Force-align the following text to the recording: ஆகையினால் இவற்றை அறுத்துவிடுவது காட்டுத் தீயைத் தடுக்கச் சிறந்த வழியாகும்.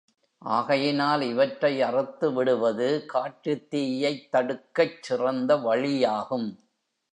ஆகையினால் 0.41 1.21
இவற்றை 1.21 1.81
அறுத்துவிடுவது 1.81 3.05
காட்டுத் 3.05 3.69
தீயைத் 3.69 4.27
தடுக்கச் 4.31 4.99
சிறந்த 5.01 5.55
வழியாகும். 5.57 6.49